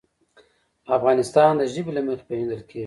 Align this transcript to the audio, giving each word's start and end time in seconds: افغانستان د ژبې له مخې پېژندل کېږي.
افغانستان 0.97 1.51
د 1.57 1.61
ژبې 1.73 1.91
له 1.97 2.01
مخې 2.07 2.25
پېژندل 2.27 2.61
کېږي. 2.69 2.79